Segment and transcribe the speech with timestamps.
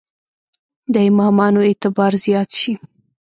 [0.93, 2.73] د امامانو اعتبار زیات شي.